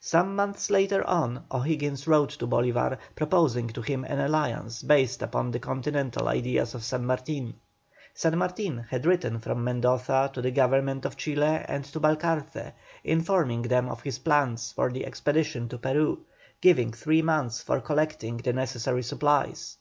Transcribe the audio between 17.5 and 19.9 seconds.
for collecting the necessary supplies.